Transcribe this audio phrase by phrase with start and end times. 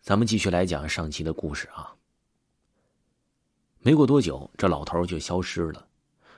[0.00, 1.94] 咱们继续来讲上期的故事啊。
[3.80, 5.86] 没过多久，这老头就消失了，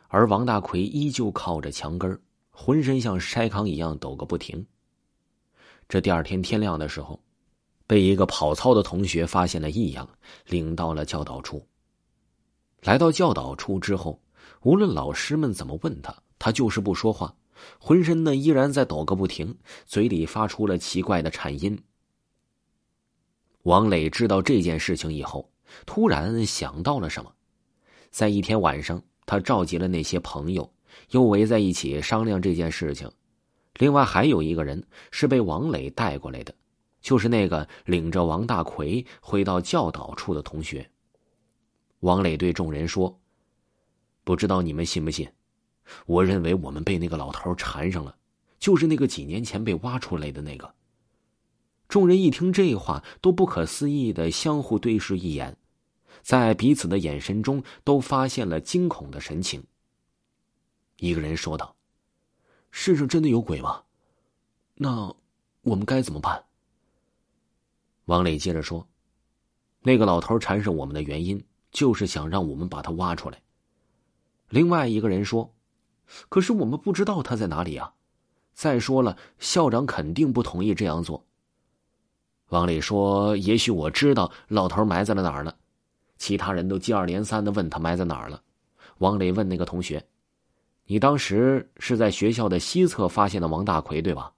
[0.08, 2.20] 而王大奎依旧靠着墙根
[2.50, 4.64] 浑身像筛糠一样抖个不停。
[5.88, 7.20] 这第二天天亮的时候，
[7.86, 10.08] 被一个跑操的同学发现了异样，
[10.46, 11.64] 领到了教导处。
[12.80, 14.20] 来到教导处之后，
[14.62, 17.32] 无论老师们怎么问他，他就是不说话，
[17.78, 19.56] 浑身呢依然在抖个不停，
[19.86, 21.80] 嘴里发出了奇怪的颤音。
[23.62, 25.48] 王磊知道这件事情以后。
[25.86, 27.32] 突然想到了什么，
[28.10, 30.70] 在一天晚上，他召集了那些朋友，
[31.12, 33.10] 又围在一起商量这件事情。
[33.78, 36.54] 另外还有一个人是被王磊带过来的，
[37.00, 40.86] 就是那个领着王大奎回到教导处的同学。
[42.00, 43.18] 王磊对众人说
[44.24, 45.26] ：“不知道你们信不信？
[46.04, 48.14] 我认为我们被那个老头缠上了，
[48.58, 50.70] 就是那个几年前被挖出来的那个。”
[51.92, 55.58] 众人一听这话，都不可思议的相互对视一眼。
[56.22, 59.62] 在彼此的眼神中，都发现了惊恐的神情。
[60.96, 61.76] 一个人说道
[62.72, 63.82] ：“世上真的有鬼吗？
[64.76, 65.14] 那
[65.60, 66.42] 我们该怎么办？”
[68.08, 68.88] 王磊接着说
[69.84, 73.42] ：“那个老头缠上我们的原因，就是想让我们把他挖出来。”
[74.48, 75.52] 另外一个人说
[76.30, 77.92] ：“可是我们不知道他在哪里啊！
[78.54, 81.22] 再说了，校长肯定不同意这样做。”
[82.52, 85.54] 王磊说：“也许我知道老头埋在了哪儿呢。”
[86.18, 88.42] 其他人都接二连三的问他埋在哪儿了。
[88.98, 90.06] 王磊问那个同学
[90.84, 94.34] ：“你当时是在学校的西侧发现的王大奎，对吧？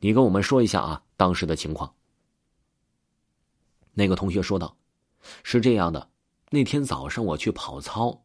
[0.00, 1.94] 你跟我们说一下啊，当时的情况。”
[3.94, 4.76] 那个同学说道
[5.44, 6.10] ：“是这样的，
[6.50, 8.24] 那天早上我去跑操，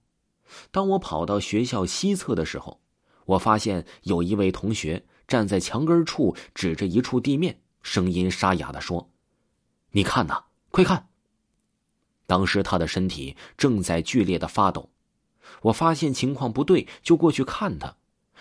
[0.72, 2.82] 当我跑到学校西侧的时候，
[3.26, 9.10] 我发现有一位同学站在墙根处，指着一处地面，声音沙哑的说
[9.92, 11.08] ：‘你看呐，快看！’”
[12.28, 14.90] 当时他的身体正在剧烈的发抖，
[15.64, 17.96] 我发现情况不对，就过去看他，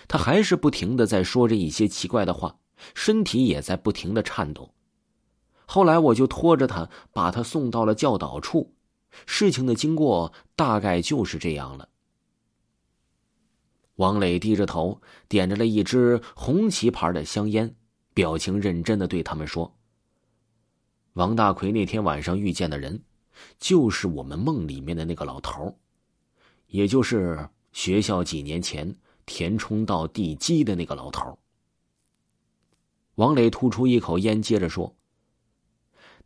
[0.07, 2.57] 他还是不停的在说着一些奇怪的话，
[2.95, 4.73] 身体也在不停的颤抖。
[5.67, 8.75] 后来我就拖着他，把他送到了教导处。
[9.27, 11.89] 事情的经过大概就是这样了。
[13.97, 17.75] 王磊低着头，点着了一支红旗牌的香烟，
[18.21, 19.75] 表情认真的对他们说
[21.17, 23.03] ：“王大奎那天晚上遇见的人。”
[23.59, 25.75] 就是我们梦里面的那个老头
[26.67, 28.95] 也就是学校几年前
[29.25, 31.39] 填充到地基的那个老头
[33.15, 34.95] 王磊吐出一口烟，接着说：“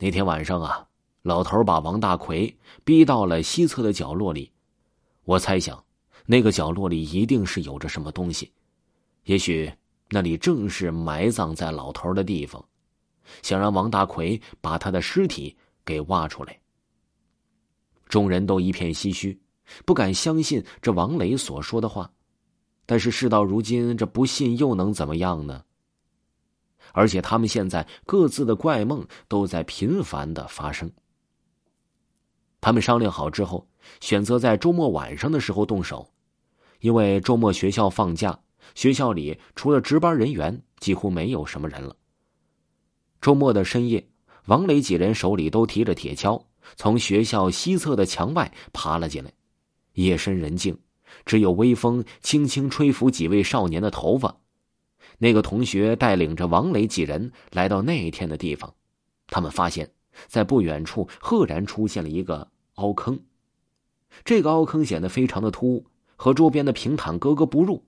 [0.00, 0.88] 那天晚上啊，
[1.22, 4.50] 老头把王大奎逼到了西侧的角落里，
[5.22, 5.84] 我猜想，
[6.26, 8.50] 那个角落里一定是有着什么东西，
[9.26, 9.72] 也许
[10.10, 12.64] 那里正是埋葬在老头的地方，
[13.42, 16.58] 想让王大奎把他的尸体给挖出来。”
[18.08, 19.40] 众人都一片唏嘘，
[19.84, 22.10] 不敢相信这王磊所说的话。
[22.86, 25.64] 但是事到如今，这不信又能怎么样呢？
[26.92, 30.92] 而且他们现在各自的怪梦都在频繁的发生。
[32.60, 33.66] 他们商量好之后，
[34.00, 36.12] 选择在周末晚上的时候动手，
[36.80, 38.38] 因为周末学校放假，
[38.74, 41.96] 学校里除了值班人员，几乎没有什么人了。
[43.20, 44.06] 周末的深夜，
[44.46, 46.42] 王磊几人手里都提着铁锹。
[46.76, 49.30] 从学校西侧的墙外爬了进来，
[49.92, 50.78] 夜深人静，
[51.26, 54.34] 只有微风轻轻吹拂几位少年的头发。
[55.18, 58.74] 那个同学带领着王磊几人来到那一天的地方，
[59.26, 59.90] 他们发现，
[60.26, 63.18] 在不远处赫然出现了一个凹坑。
[64.24, 65.86] 这个凹坑显得非常的突兀，
[66.16, 67.84] 和周边的平坦格格不入。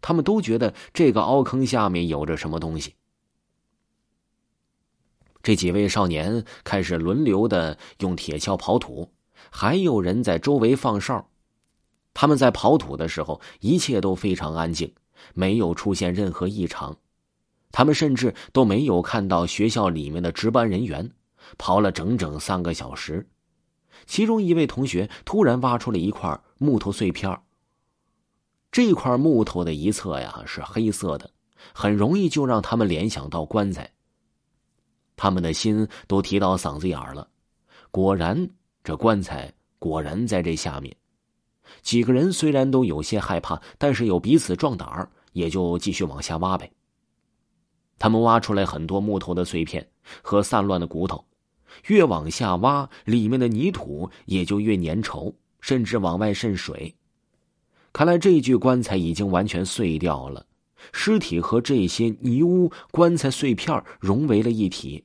[0.00, 2.94] 他们都觉得这个凹坑下面有着什么东西。
[5.42, 9.12] 这几位少年开始轮流的用铁锹刨土，
[9.50, 11.28] 还有人在周围放哨。
[12.14, 14.92] 他们在刨土的时候，一切都非常安静，
[15.34, 16.96] 没有出现任何异常。
[17.70, 21.10] 他们甚至都没有看到学校里面的值班人员。
[21.58, 23.28] 刨了整整三个小时，
[24.04, 27.38] 其中一位同学突然挖出了一块木头碎片。
[28.76, 31.30] 这块木头的一侧呀是黑色的，
[31.72, 33.90] 很容易就让他们联想到棺材。
[35.16, 37.26] 他们的心都提到嗓子眼儿了，
[37.90, 38.50] 果然，
[38.84, 40.94] 这棺材果然在这下面。
[41.80, 46.70] 几个人虽然都有些害怕，但是有彼此壮胆儿，也就继续往下挖呗。
[47.98, 49.88] 他们挖出来很多木头的碎片
[50.20, 51.24] 和散乱的骨头，
[51.86, 55.32] 越往下挖，里面的泥土也就越粘稠，
[55.62, 56.94] 甚至往外渗水。
[57.96, 60.44] 看来这具棺材已经完全碎掉了。
[60.92, 65.02] 尸体和这些泥污、棺材碎片融为了一体。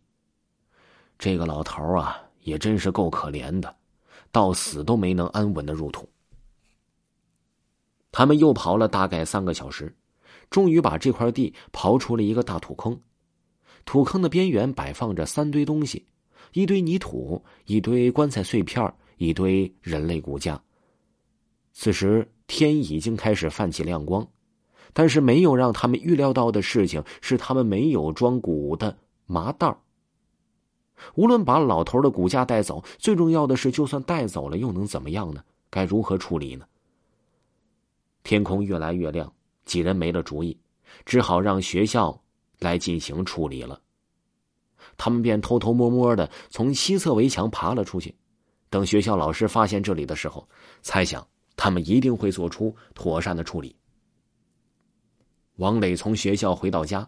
[1.18, 3.74] 这个老头啊，也真是够可怜的，
[4.30, 6.10] 到死都没能安稳的入土。
[8.12, 9.96] 他们又刨了大概三个小时，
[10.50, 13.00] 终于把这块地刨出了一个大土坑。
[13.86, 16.06] 土坑的边缘摆放着三堆东西：
[16.52, 20.62] 一堆泥土，一堆棺材碎片，一堆人类骨架。
[21.72, 24.28] 此时天已经开始泛起亮光，
[24.92, 29.74] 但是没有让他们预料到的事情是，他们没有装骨的麻袋
[31.16, 35.42] 无论把老头的骨架带走，最重要的是，就算带走了，又能怎么样呢？
[35.70, 36.66] 该如何处理呢？
[38.22, 39.32] 天空越来越亮，
[39.64, 40.60] 几人没了主意，
[41.06, 42.22] 只好让学校
[42.60, 43.82] 来进行处理了。
[44.98, 48.14] 他们便偷偷摸摸的从西侧围墙爬了出去。
[48.70, 50.46] 等学校老师发现这里的时候，
[50.82, 51.26] 猜想
[51.64, 53.76] 他们一定会做出妥善的处理。
[55.58, 57.08] 王磊从学校回到家，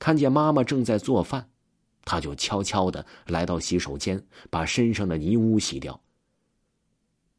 [0.00, 1.48] 看见妈妈正在做饭，
[2.04, 4.20] 他就悄悄的来到洗手间，
[4.50, 6.00] 把身上的泥污洗掉。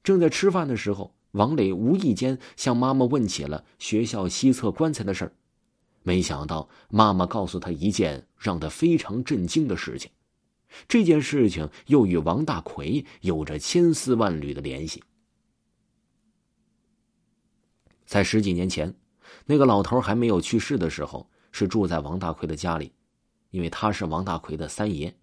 [0.01, 1.13] 正在吃饭的时候。
[1.31, 5.33] 王磊无意间向妈妈问起了学校西侧棺材的事儿，
[6.01, 10.09] 没想到妈妈告诉他一件让他非常震惊的事情。
[10.87, 15.03] 这件事情又与王大奎有着千丝万缕的联系。
[18.15, 18.95] 在十几年前，
[19.45, 22.93] 那个老头还没有去世的时候，是住在王大奎的家里，
[23.49, 25.13] 因为他是王大奎的三爷。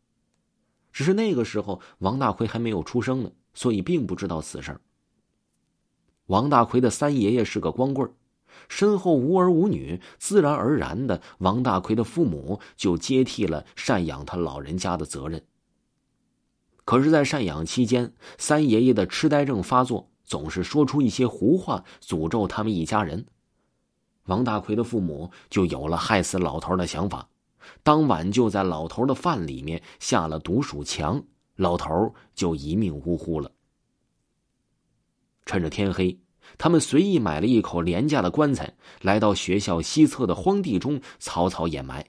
[0.93, 4.79] 只是那个时候，王大奎还没有出生呢，所以并不知道此事。
[6.27, 8.13] 王大奎的三爷爷是个光棍
[8.69, 15.43] 身后无儿无女，自然而然的，王大奎的父母就接替了赡养他老人家的责任。
[16.85, 23.23] 可是，在赡养期间，三爷爷的痴呆症发作，总是说出一些胡话，诅咒他们一家人。
[24.25, 27.29] 王大奎的父母就有了害死老头的想法，
[27.83, 31.23] 当晚就在老头的饭里面下了毒鼠强，
[31.57, 33.53] 老头就一命呜呼了。
[35.45, 36.19] 趁着天黑，
[36.57, 42.03] 他们随意买了一口廉价的棺材，来到学校西侧的荒地中草草掩埋。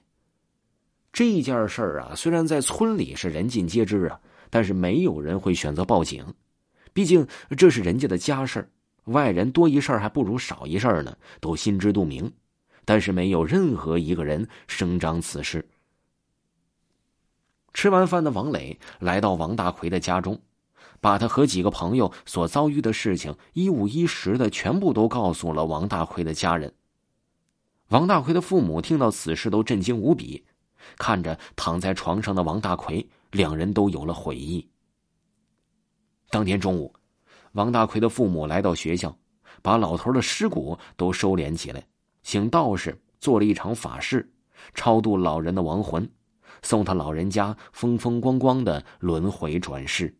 [1.12, 4.18] 这件事儿啊，虽然在村里是人尽皆知啊，
[4.48, 6.24] 但是没有人会选择报警，
[6.94, 7.26] 毕竟
[7.58, 8.70] 这是人家的家事
[9.04, 12.32] 外人多一事还不如少一事呢，都心知肚明。
[12.86, 15.68] 但是没有任何一个人声张此事。
[17.74, 20.40] 吃完饭的王磊来到王大奎的家中。
[21.00, 26.72] 把他和几个朋友所遭遇的事情一五一十的全部都告诉了王大奎的家人。
[27.88, 30.46] 王大奎的父母听到此事都震惊无比，
[30.96, 34.66] 看着躺在床上的王大奎，两人都有了悔意。
[36.30, 36.92] 当天中午，
[37.52, 39.16] 王大奎的父母来到学校，
[39.62, 41.86] 把老头的尸骨都收敛起来，
[42.22, 44.32] 请道士做了一场法事，
[44.74, 46.10] 超度老人的亡魂，
[46.62, 50.14] 送他老人家风风光光的轮回转世。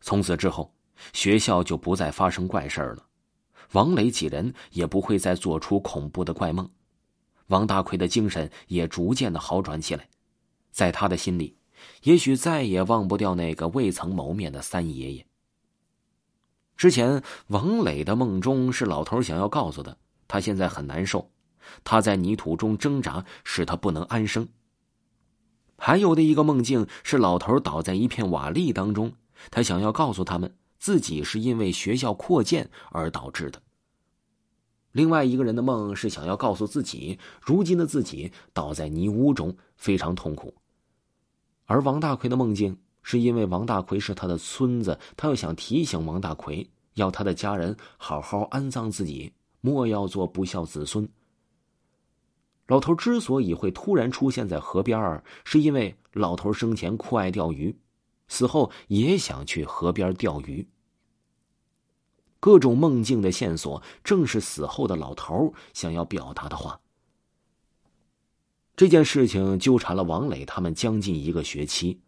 [0.00, 0.72] 从此之后，
[1.12, 3.04] 学校就不再发生怪事了，
[3.72, 6.70] 王磊几人也不会再做出恐怖的怪梦，
[7.48, 10.08] 王大奎的精神也逐渐的好转起来，
[10.70, 11.56] 在他的心里，
[12.02, 15.26] 也许再也忘不掉那个未曾谋面的三爷爷。
[16.76, 19.96] 之前，王磊的梦中是老头想要告诉他，
[20.26, 21.30] 他现在很难受，
[21.84, 24.48] 他在泥土中挣扎，使他不能安生。
[25.76, 29.12] 还有的一个梦境是老头倒在一片瓦砾当中。
[29.50, 33.62] 他想要告诉他们，自己是因为学校扩建而导致的。
[34.92, 40.54] 另外一个人的梦是想要告诉自己，如今的自己倒在泥污中，非常痛苦。
[41.70, 51.08] 而王大奎的梦境是因为王大奎是他的孙子，他又想提醒王大奎，要他的家人好好安葬自己，莫要做不孝子孙。
[52.66, 57.78] 老头之所以会突然出现在河边是因为老头生前酷爱钓鱼。
[58.26, 60.66] 死后也想去河边钓鱼。
[62.40, 66.80] 各种梦境的线索，正是死后的老头想要表达的话。
[68.80, 72.00] 这件事情纠缠了王磊他们将近一个学期，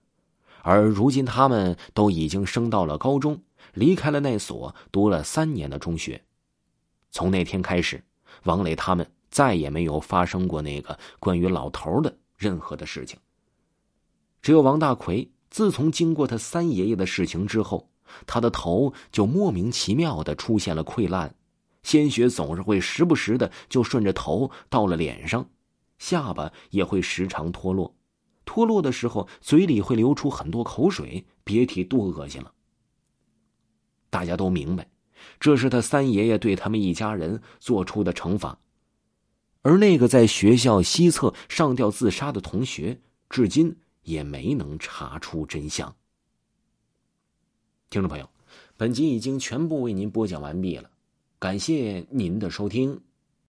[0.62, 3.38] 而如今他们都已经升到了高中，
[3.74, 6.18] 离开了那所读了三年的中学。
[7.10, 8.02] 从那天开始，
[8.44, 13.18] 王磊他们再也没有发生过那个关于老头的任何的事情。
[14.40, 15.30] 只有王大奎。
[15.50, 17.90] 自从经过他三爷爷的事情之后，
[18.26, 21.34] 他的头就莫名其妙的出现了溃烂，
[21.82, 25.46] 鲜血总是会时不时的就顺着头到了脸上，
[26.02, 27.94] 下巴也会时常脱落，
[28.44, 32.52] 脱落的时候嘴里会流出很多口水，别提多恶心了。
[34.10, 34.90] 大家都明白，
[35.38, 38.58] 这是他三爷爷对他们一家人做出的惩罚，
[39.62, 43.00] 而那个在学校西侧上吊自杀的同学。
[43.30, 45.94] 至今也没能查出真相。
[47.90, 48.28] 听众朋友，
[48.76, 50.90] 本集已经全部为您播讲完毕了，
[51.38, 53.00] 感谢您的收听。